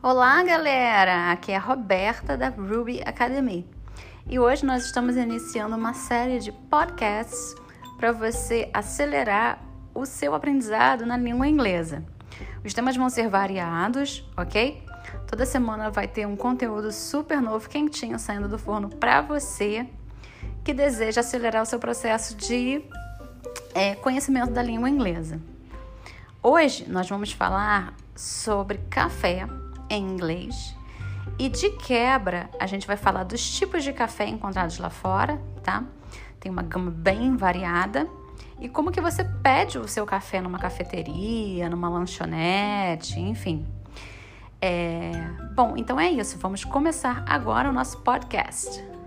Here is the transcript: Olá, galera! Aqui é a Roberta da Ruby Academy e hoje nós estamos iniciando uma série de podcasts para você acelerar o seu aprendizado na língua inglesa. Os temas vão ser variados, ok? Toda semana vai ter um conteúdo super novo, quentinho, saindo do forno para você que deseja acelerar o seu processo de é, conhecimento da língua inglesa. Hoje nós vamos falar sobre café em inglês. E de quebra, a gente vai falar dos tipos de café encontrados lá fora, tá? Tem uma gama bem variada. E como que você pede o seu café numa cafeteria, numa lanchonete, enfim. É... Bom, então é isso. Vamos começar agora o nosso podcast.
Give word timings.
Olá, 0.00 0.44
galera! 0.44 1.32
Aqui 1.32 1.50
é 1.50 1.56
a 1.56 1.60
Roberta 1.60 2.36
da 2.36 2.50
Ruby 2.50 3.02
Academy 3.04 3.68
e 4.30 4.38
hoje 4.38 4.64
nós 4.64 4.84
estamos 4.84 5.16
iniciando 5.16 5.74
uma 5.74 5.92
série 5.92 6.38
de 6.38 6.52
podcasts 6.52 7.52
para 7.96 8.12
você 8.12 8.70
acelerar 8.72 9.60
o 9.92 10.06
seu 10.06 10.36
aprendizado 10.36 11.04
na 11.04 11.16
língua 11.16 11.48
inglesa. 11.48 12.04
Os 12.64 12.72
temas 12.72 12.96
vão 12.96 13.10
ser 13.10 13.28
variados, 13.28 14.24
ok? 14.36 14.80
Toda 15.26 15.44
semana 15.44 15.90
vai 15.90 16.06
ter 16.06 16.28
um 16.28 16.36
conteúdo 16.36 16.92
super 16.92 17.42
novo, 17.42 17.68
quentinho, 17.68 18.20
saindo 18.20 18.46
do 18.46 18.56
forno 18.56 18.88
para 18.88 19.20
você 19.20 19.84
que 20.62 20.72
deseja 20.72 21.22
acelerar 21.22 21.64
o 21.64 21.66
seu 21.66 21.80
processo 21.80 22.36
de 22.36 22.84
é, 23.74 23.96
conhecimento 23.96 24.52
da 24.52 24.62
língua 24.62 24.88
inglesa. 24.88 25.40
Hoje 26.40 26.88
nós 26.88 27.08
vamos 27.08 27.32
falar 27.32 27.94
sobre 28.14 28.78
café 28.88 29.44
em 29.90 30.02
inglês. 30.02 30.76
E 31.38 31.48
de 31.48 31.70
quebra, 31.70 32.50
a 32.58 32.66
gente 32.66 32.86
vai 32.86 32.96
falar 32.96 33.24
dos 33.24 33.48
tipos 33.50 33.84
de 33.84 33.92
café 33.92 34.26
encontrados 34.26 34.78
lá 34.78 34.90
fora, 34.90 35.40
tá? 35.62 35.84
Tem 36.40 36.50
uma 36.50 36.62
gama 36.62 36.90
bem 36.90 37.36
variada. 37.36 38.08
E 38.60 38.68
como 38.68 38.90
que 38.90 39.00
você 39.00 39.24
pede 39.24 39.78
o 39.78 39.86
seu 39.86 40.04
café 40.04 40.40
numa 40.40 40.58
cafeteria, 40.58 41.68
numa 41.68 41.88
lanchonete, 41.88 43.20
enfim. 43.20 43.66
É... 44.60 45.12
Bom, 45.54 45.74
então 45.76 45.98
é 45.98 46.10
isso. 46.10 46.38
Vamos 46.38 46.64
começar 46.64 47.24
agora 47.28 47.68
o 47.68 47.72
nosso 47.72 47.98
podcast. 47.98 48.97